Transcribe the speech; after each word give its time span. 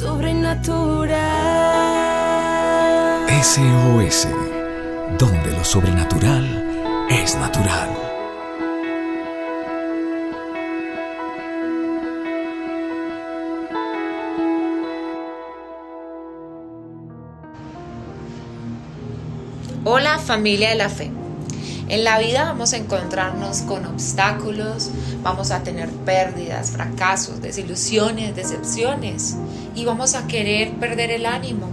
sobrenatural. 0.00 1.10
SOS, 3.42 4.28
donde 5.18 5.50
lo 5.52 5.62
sobrenatural 5.62 7.06
es 7.10 7.36
natural. 7.36 7.90
Hola 19.84 20.18
familia 20.18 20.70
de 20.70 20.76
la 20.76 20.88
fe. 20.88 21.19
En 21.90 22.04
la 22.04 22.20
vida 22.20 22.44
vamos 22.44 22.72
a 22.72 22.76
encontrarnos 22.76 23.62
con 23.62 23.84
obstáculos, 23.84 24.90
vamos 25.24 25.50
a 25.50 25.64
tener 25.64 25.88
pérdidas, 25.90 26.70
fracasos, 26.70 27.42
desilusiones, 27.42 28.36
decepciones 28.36 29.34
y 29.74 29.84
vamos 29.86 30.14
a 30.14 30.28
querer 30.28 30.70
perder 30.74 31.10
el 31.10 31.26
ánimo. 31.26 31.66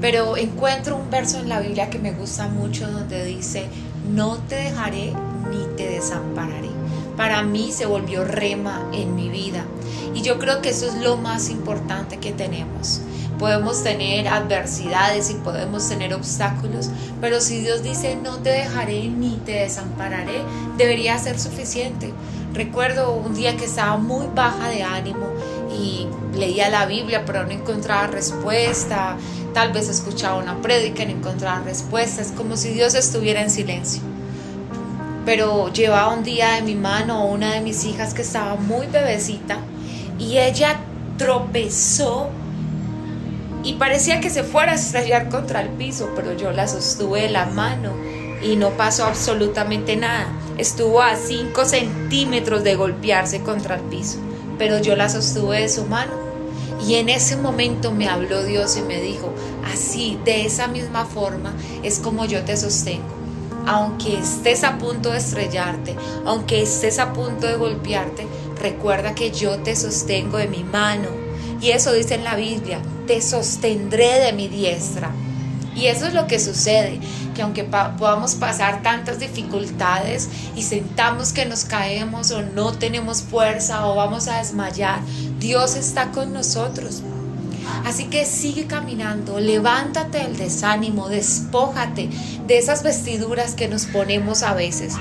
Pero 0.00 0.38
encuentro 0.38 0.96
un 0.96 1.10
verso 1.10 1.38
en 1.38 1.50
la 1.50 1.60
Biblia 1.60 1.90
que 1.90 1.98
me 1.98 2.12
gusta 2.12 2.48
mucho 2.48 2.90
donde 2.90 3.26
dice, 3.26 3.66
no 4.10 4.38
te 4.38 4.54
dejaré 4.54 5.12
ni 5.50 5.76
te 5.76 5.86
desampararé. 5.86 6.70
Para 7.18 7.42
mí 7.42 7.72
se 7.72 7.84
volvió 7.84 8.24
rema 8.24 8.88
en 8.94 9.14
mi 9.14 9.28
vida 9.28 9.66
y 10.14 10.22
yo 10.22 10.38
creo 10.38 10.62
que 10.62 10.70
eso 10.70 10.86
es 10.86 10.94
lo 10.94 11.18
más 11.18 11.50
importante 11.50 12.16
que 12.16 12.32
tenemos 12.32 13.02
podemos 13.38 13.82
tener 13.82 14.28
adversidades 14.28 15.30
y 15.30 15.34
podemos 15.34 15.88
tener 15.88 16.14
obstáculos, 16.14 16.90
pero 17.20 17.40
si 17.40 17.60
Dios 17.60 17.82
dice 17.82 18.16
no 18.16 18.38
te 18.38 18.50
dejaré 18.50 19.08
ni 19.08 19.36
te 19.44 19.52
desampararé, 19.52 20.42
debería 20.76 21.18
ser 21.18 21.38
suficiente. 21.38 22.12
Recuerdo 22.54 23.14
un 23.14 23.34
día 23.34 23.56
que 23.56 23.64
estaba 23.64 23.96
muy 23.96 24.26
baja 24.34 24.68
de 24.68 24.82
ánimo 24.82 25.26
y 25.72 26.06
leía 26.36 26.68
la 26.68 26.86
Biblia 26.86 27.24
pero 27.24 27.44
no 27.44 27.50
encontraba 27.50 28.06
respuesta, 28.06 29.16
tal 29.54 29.72
vez 29.72 29.88
escuchaba 29.88 30.38
una 30.38 30.60
prédica 30.60 31.02
y 31.02 31.06
no 31.06 31.18
encontraba 31.18 31.62
respuestas, 31.64 32.32
como 32.36 32.56
si 32.56 32.70
Dios 32.70 32.94
estuviera 32.94 33.40
en 33.40 33.50
silencio. 33.50 34.02
Pero 35.24 35.72
llevaba 35.72 36.12
un 36.12 36.24
día 36.24 36.56
de 36.56 36.62
mi 36.62 36.74
mano 36.74 37.26
una 37.26 37.54
de 37.54 37.60
mis 37.60 37.84
hijas 37.84 38.12
que 38.12 38.22
estaba 38.22 38.56
muy 38.56 38.86
bebecita 38.86 39.58
y 40.18 40.38
ella 40.38 40.78
tropezó 41.16 42.30
y 43.64 43.74
parecía 43.74 44.20
que 44.20 44.30
se 44.30 44.42
fuera 44.42 44.72
a 44.72 44.74
estrellar 44.74 45.28
contra 45.28 45.60
el 45.60 45.68
piso, 45.70 46.10
pero 46.16 46.36
yo 46.36 46.50
la 46.50 46.66
sostuve 46.66 47.22
de 47.22 47.30
la 47.30 47.46
mano 47.46 47.92
y 48.42 48.56
no 48.56 48.70
pasó 48.70 49.04
absolutamente 49.04 49.96
nada. 49.96 50.26
Estuvo 50.58 51.00
a 51.00 51.16
5 51.16 51.64
centímetros 51.64 52.64
de 52.64 52.74
golpearse 52.74 53.40
contra 53.42 53.76
el 53.76 53.82
piso, 53.82 54.18
pero 54.58 54.78
yo 54.78 54.96
la 54.96 55.08
sostuve 55.08 55.60
de 55.60 55.68
su 55.68 55.84
mano. 55.84 56.12
Y 56.86 56.96
en 56.96 57.08
ese 57.08 57.36
momento 57.36 57.92
me 57.92 58.08
habló 58.08 58.42
Dios 58.42 58.76
y 58.76 58.82
me 58.82 59.00
dijo, 59.00 59.32
así, 59.72 60.18
de 60.24 60.44
esa 60.44 60.66
misma 60.66 61.04
forma 61.04 61.54
es 61.84 62.00
como 62.00 62.24
yo 62.24 62.42
te 62.42 62.56
sostengo. 62.56 63.22
Aunque 63.64 64.18
estés 64.18 64.64
a 64.64 64.78
punto 64.78 65.12
de 65.12 65.18
estrellarte, 65.18 65.94
aunque 66.26 66.62
estés 66.62 66.98
a 66.98 67.12
punto 67.12 67.46
de 67.46 67.54
golpearte, 67.54 68.26
recuerda 68.60 69.14
que 69.14 69.30
yo 69.30 69.58
te 69.58 69.76
sostengo 69.76 70.38
de 70.38 70.48
mi 70.48 70.64
mano. 70.64 71.08
Y 71.60 71.70
eso 71.70 71.92
dice 71.92 72.16
en 72.16 72.24
la 72.24 72.34
Biblia, 72.34 72.80
te 73.12 73.20
sostendré 73.20 74.20
de 74.20 74.32
mi 74.32 74.48
diestra. 74.48 75.10
Y 75.76 75.88
eso 75.88 76.06
es 76.06 76.14
lo 76.14 76.26
que 76.26 76.40
sucede, 76.40 76.98
que 77.34 77.42
aunque 77.42 77.62
podamos 77.62 78.36
pasar 78.36 78.82
tantas 78.82 79.18
dificultades 79.18 80.30
y 80.56 80.62
sentamos 80.62 81.34
que 81.34 81.44
nos 81.44 81.66
caemos 81.66 82.30
o 82.30 82.40
no 82.40 82.72
tenemos 82.72 83.20
fuerza 83.20 83.86
o 83.86 83.96
vamos 83.96 84.28
a 84.28 84.38
desmayar, 84.38 85.00
Dios 85.38 85.76
está 85.76 86.10
con 86.10 86.32
nosotros. 86.32 87.02
Así 87.84 88.04
que 88.06 88.24
sigue 88.24 88.66
caminando, 88.66 89.40
levántate 89.40 90.20
del 90.20 90.38
desánimo, 90.38 91.10
despójate 91.10 92.08
de 92.46 92.56
esas 92.56 92.82
vestiduras 92.82 93.54
que 93.54 93.68
nos 93.68 93.84
ponemos 93.84 94.42
a 94.42 94.54
veces 94.54 94.94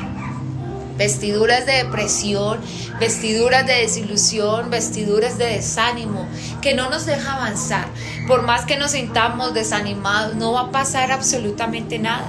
vestiduras 1.01 1.65
de 1.65 1.83
depresión, 1.83 2.59
vestiduras 2.99 3.65
de 3.65 3.73
desilusión, 3.73 4.69
vestiduras 4.69 5.39
de 5.39 5.47
desánimo, 5.47 6.27
que 6.61 6.75
no 6.75 6.91
nos 6.91 7.07
deja 7.07 7.33
avanzar. 7.33 7.87
Por 8.27 8.43
más 8.43 8.65
que 8.65 8.77
nos 8.77 8.91
sintamos 8.91 9.55
desanimados, 9.55 10.35
no 10.35 10.53
va 10.53 10.61
a 10.61 10.71
pasar 10.71 11.11
absolutamente 11.11 11.97
nada. 11.97 12.27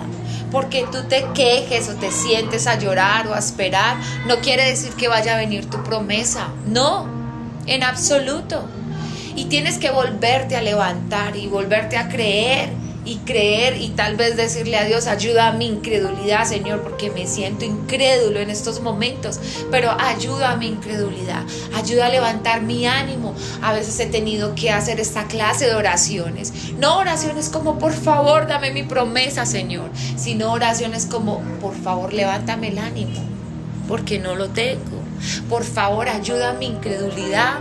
Porque 0.51 0.87
tú 0.91 1.03
te 1.07 1.27
quejes 1.35 1.91
o 1.91 1.97
te 1.97 2.11
sientes 2.11 2.67
a 2.67 2.79
llorar 2.79 3.27
o 3.27 3.35
a 3.35 3.39
esperar, 3.39 3.99
no 4.27 4.39
quiere 4.39 4.65
decir 4.65 4.95
que 4.95 5.09
vaya 5.09 5.35
a 5.35 5.37
venir 5.37 5.69
tu 5.69 5.85
promesa. 5.85 6.49
No, 6.67 7.07
en 7.67 7.83
absoluto. 7.83 8.65
Y 9.37 9.47
tienes 9.47 9.77
que 9.77 9.91
volverte 9.91 10.57
a 10.57 10.63
levantar 10.63 11.37
y 11.37 11.47
volverte 11.47 11.99
a 11.99 12.09
creer 12.09 12.71
y 13.05 13.17
creer 13.19 13.81
y 13.81 13.89
tal 13.91 14.17
vez 14.17 14.37
decirle 14.37 14.77
a 14.77 14.85
Dios, 14.85 15.07
ayuda 15.07 15.49
a 15.49 15.53
mi 15.53 15.67
incredulidad, 15.67 16.45
Señor, 16.45 16.83
porque 16.83 17.11
me 17.11 17.27
siento 17.27 17.65
incrédulo 17.65 18.39
en 18.41 18.51
estos 18.51 18.81
momentos, 18.81 19.41
pero 19.71 19.91
ayuda 19.99 20.53
a 20.53 20.57
mi 20.57 20.69
incredulidad, 20.69 21.43
ayuda 21.75 22.07
a 22.07 22.11
levantar 22.11 22.63
mi 22.63 22.87
ánimo. 22.87 23.35
A 23.63 23.73
veces 23.73 23.99
he 24.01 24.07
tenido 24.07 24.55
que 24.55 24.71
hacer 24.71 25.01
esta 25.01 25.27
clase 25.27 25.67
de 25.67 25.75
oraciones, 25.75 26.53
no 26.79 26.99
oraciones 26.99 27.49
como, 27.49 27.79
por 27.79 27.93
favor, 27.93 28.47
dame 28.47 28.71
mi 28.71 28.85
promesa, 28.85 29.47
Señor, 29.47 29.91
sino 30.17 30.53
oraciones 30.53 31.07
como, 31.07 31.41
por 31.61 31.75
favor, 31.75 32.13
levántame 32.13 32.69
el 32.69 32.79
ánimo, 32.79 33.21
porque 33.89 34.19
no 34.19 34.35
lo 34.35 34.49
tengo. 34.49 35.03
Por 35.49 35.63
favor, 35.63 36.09
ayuda 36.09 36.51
a 36.51 36.53
mi 36.55 36.67
incredulidad, 36.67 37.55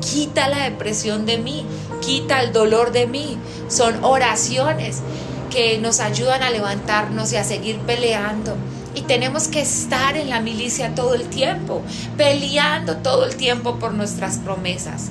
quita 0.00 0.48
la 0.48 0.64
depresión 0.64 1.26
de 1.26 1.38
mí, 1.38 1.64
quita 2.00 2.42
el 2.42 2.52
dolor 2.52 2.92
de 2.92 3.06
mí. 3.06 3.38
Son 3.68 4.04
oraciones 4.04 5.02
que 5.50 5.78
nos 5.78 6.00
ayudan 6.00 6.42
a 6.42 6.50
levantarnos 6.50 7.32
y 7.32 7.36
a 7.36 7.44
seguir 7.44 7.78
peleando. 7.78 8.56
Y 8.94 9.02
tenemos 9.02 9.48
que 9.48 9.60
estar 9.60 10.16
en 10.16 10.30
la 10.30 10.40
milicia 10.40 10.94
todo 10.94 11.14
el 11.14 11.28
tiempo, 11.28 11.82
peleando 12.16 12.96
todo 12.96 13.26
el 13.26 13.36
tiempo 13.36 13.78
por 13.78 13.92
nuestras 13.92 14.38
promesas. 14.38 15.10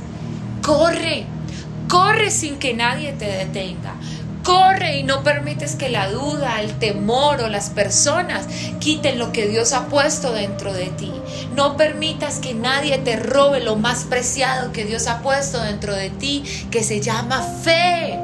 Corre, 0.63 1.25
corre 1.87 2.31
sin 2.31 2.57
que 2.57 2.73
nadie 2.73 3.13
te 3.13 3.25
detenga. 3.25 3.93
Corre 4.45 4.97
y 4.97 5.03
no 5.03 5.23
permites 5.23 5.75
que 5.75 5.89
la 5.89 6.07
duda, 6.11 6.61
el 6.61 6.77
temor 6.77 7.41
o 7.41 7.49
las 7.49 7.71
personas 7.71 8.45
quiten 8.79 9.17
lo 9.17 9.31
que 9.31 9.47
Dios 9.47 9.73
ha 9.73 9.87
puesto 9.87 10.33
dentro 10.33 10.71
de 10.71 10.85
ti. 10.85 11.11
No 11.55 11.75
permitas 11.75 12.37
que 12.37 12.53
nadie 12.53 12.99
te 12.99 13.15
robe 13.15 13.59
lo 13.59 13.75
más 13.75 14.03
preciado 14.03 14.71
que 14.71 14.85
Dios 14.85 15.07
ha 15.07 15.23
puesto 15.23 15.59
dentro 15.63 15.95
de 15.95 16.11
ti, 16.11 16.43
que 16.69 16.83
se 16.83 17.01
llama 17.01 17.41
fe. 17.41 18.19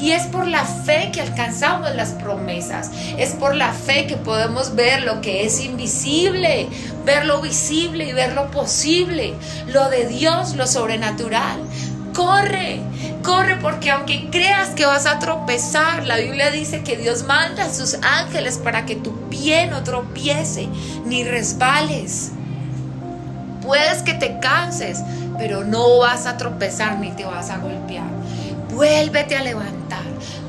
Y 0.00 0.12
es 0.12 0.22
por 0.28 0.46
la 0.46 0.64
fe 0.64 1.10
que 1.12 1.20
alcanzamos 1.20 1.94
las 1.94 2.12
promesas. 2.12 2.90
Es 3.18 3.32
por 3.32 3.54
la 3.54 3.74
fe 3.74 4.06
que 4.06 4.16
podemos 4.16 4.74
ver 4.74 5.02
lo 5.02 5.20
que 5.20 5.44
es 5.44 5.60
invisible, 5.60 6.66
ver 7.04 7.26
lo 7.26 7.42
visible 7.42 8.08
y 8.08 8.14
ver 8.14 8.32
lo 8.32 8.50
posible, 8.50 9.34
lo 9.66 9.90
de 9.90 10.06
Dios, 10.06 10.54
lo 10.54 10.66
sobrenatural 10.66 11.60
corre, 12.18 12.80
corre 13.22 13.54
porque 13.62 13.92
aunque 13.92 14.28
creas 14.28 14.70
que 14.70 14.84
vas 14.84 15.06
a 15.06 15.20
tropezar, 15.20 16.04
la 16.04 16.16
Biblia 16.16 16.50
dice 16.50 16.82
que 16.82 16.96
Dios 16.96 17.22
manda 17.22 17.66
a 17.66 17.72
sus 17.72 17.94
ángeles 18.02 18.58
para 18.58 18.84
que 18.84 18.96
tu 18.96 19.28
pie 19.28 19.68
no 19.68 19.84
tropiece 19.84 20.68
ni 21.04 21.22
resbales. 21.22 22.32
Puedes 23.62 24.02
que 24.02 24.14
te 24.14 24.40
canses, 24.40 24.98
pero 25.38 25.62
no 25.62 25.98
vas 25.98 26.26
a 26.26 26.36
tropezar 26.36 26.98
ni 26.98 27.12
te 27.12 27.24
vas 27.24 27.50
a 27.50 27.58
golpear. 27.58 28.08
Vuélvete 28.74 29.36
a 29.36 29.42
levantar, 29.44 30.02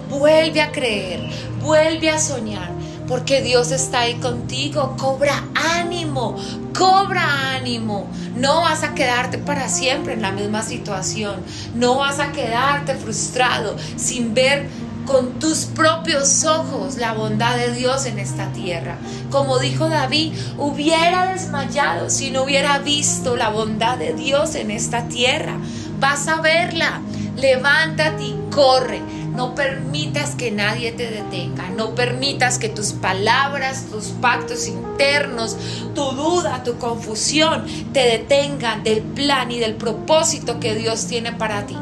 vuelve 0.10 0.62
a 0.64 0.72
creer, 0.72 1.30
vuelve 1.62 2.10
a 2.10 2.18
soñar 2.18 2.79
porque 3.10 3.42
Dios 3.42 3.72
está 3.72 4.02
ahí 4.02 4.14
contigo. 4.16 4.96
Cobra 4.98 5.44
ánimo, 5.56 6.36
cobra 6.78 7.56
ánimo. 7.56 8.08
No 8.36 8.62
vas 8.62 8.84
a 8.84 8.94
quedarte 8.94 9.40
para 9.40 9.68
siempre 9.68 10.14
en 10.14 10.22
la 10.22 10.32
misma 10.32 10.62
situación. 10.62 11.42
No 11.74 11.96
vas 11.96 12.20
a 12.20 12.32
quedarte 12.32 12.94
frustrado 12.94 13.76
sin 13.98 14.36
ver 14.36 14.70
con 15.08 15.40
tus 15.40 15.66
propios 15.66 16.46
ojos 16.46 16.98
la 16.98 17.14
bondad 17.14 17.58
de 17.58 17.74
Dios 17.74 18.06
en 18.06 18.20
esta 18.20 18.54
tierra. 18.54 19.00
Como 19.32 19.58
dijo 19.58 19.90
David, 19.90 20.34
hubiera 20.60 21.34
desmayado 21.34 22.12
si 22.12 22.30
no 22.30 22.44
hubiera 22.44 22.78
visto 22.78 23.36
la 23.36 23.50
bondad 23.50 23.98
de 23.98 24.14
Dios 24.14 24.54
en 24.54 24.70
esta 24.70 25.08
tierra. 25.08 25.58
Vas 26.00 26.28
a 26.28 26.42
verla. 26.42 27.02
Levántate 27.36 28.24
y 28.24 28.40
corre 28.52 29.02
no 29.40 29.56
permitas 29.56 30.36
que 30.36 30.52
nadie 30.52 30.92
te 30.92 31.10
detenga. 31.10 31.70
No 31.70 31.96
permitas 31.96 32.60
que 32.60 32.68
tus 32.68 32.92
palabras, 32.92 33.86
tus 33.90 34.08
pactos 34.08 34.68
internos, 34.68 35.56
tu 35.96 36.12
duda, 36.12 36.62
tu 36.66 36.78
confusión 36.78 37.66
te 37.94 38.02
detengan 38.02 38.84
del 38.84 39.02
plan 39.02 39.50
y 39.50 39.60
del 39.60 39.76
propósito 39.76 40.60
que 40.60 40.76
Dios 40.76 41.08
tiene 41.08 41.32
para 41.32 41.66
ti. 41.66 41.78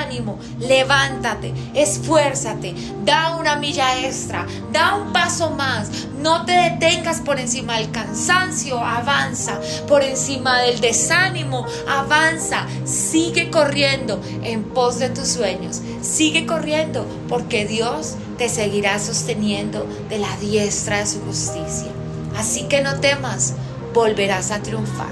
Ánimo, 0.00 0.38
levántate, 0.58 1.52
esfuérzate, 1.74 2.74
da 3.04 3.36
una 3.36 3.56
milla 3.56 4.00
extra, 4.00 4.46
da 4.72 4.96
un 4.96 5.12
paso 5.12 5.50
más, 5.50 6.06
no 6.18 6.44
te 6.44 6.52
detengas 6.52 7.20
por 7.20 7.38
encima 7.38 7.78
del 7.78 7.90
cansancio, 7.90 8.78
avanza, 8.78 9.60
por 9.86 10.02
encima 10.02 10.60
del 10.60 10.80
desánimo, 10.80 11.66
avanza, 11.88 12.66
sigue 12.84 13.50
corriendo 13.50 14.20
en 14.42 14.64
pos 14.64 14.98
de 14.98 15.10
tus 15.10 15.28
sueños, 15.28 15.80
sigue 16.02 16.46
corriendo 16.46 17.06
porque 17.28 17.66
Dios 17.66 18.16
te 18.38 18.48
seguirá 18.48 18.98
sosteniendo 18.98 19.86
de 20.08 20.18
la 20.18 20.34
diestra 20.38 20.98
de 20.98 21.06
su 21.06 21.20
justicia. 21.20 21.92
Así 22.36 22.64
que 22.64 22.80
no 22.80 23.00
temas, 23.00 23.54
volverás 23.92 24.50
a 24.50 24.62
triunfar. 24.62 25.10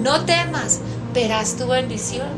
No 0.00 0.24
temas, 0.24 0.80
verás 1.12 1.56
tu 1.56 1.66
bendición. 1.66 2.28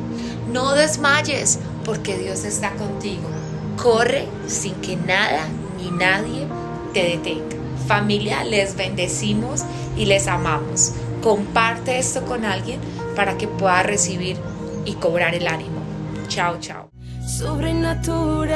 No 0.50 0.72
desmayes, 0.72 1.58
porque 1.90 2.16
Dios 2.16 2.44
está 2.44 2.70
contigo. 2.74 3.28
Corre 3.76 4.28
sin 4.46 4.74
que 4.76 4.94
nada 4.94 5.48
ni 5.76 5.90
nadie 5.90 6.46
te 6.94 7.02
detenga. 7.02 7.56
Familia, 7.88 8.44
les 8.44 8.76
bendecimos 8.76 9.62
y 9.96 10.04
les 10.04 10.28
amamos. 10.28 10.92
Comparte 11.20 11.98
esto 11.98 12.24
con 12.24 12.44
alguien 12.44 12.78
para 13.16 13.36
que 13.36 13.48
pueda 13.48 13.82
recibir 13.82 14.36
y 14.84 14.92
cobrar 14.92 15.34
el 15.34 15.48
ánimo. 15.48 15.80
Chao, 16.28 16.60
chao. 16.60 16.90
Sobrenatural. 17.26 18.54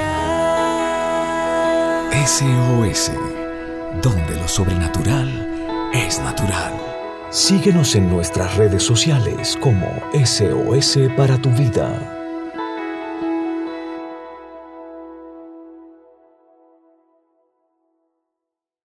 SOS, 2.25 3.11
donde 4.01 4.37
lo 4.37 4.47
sobrenatural 4.47 5.91
es 5.93 6.21
natural. 6.21 6.73
Síguenos 7.31 7.97
en 7.97 8.09
nuestras 8.11 8.57
redes 8.57 8.85
sociales 8.85 9.59
como 9.61 9.89
SOS 10.25 10.99
para 11.17 11.37
tu 11.37 11.51
vida. 11.51 12.24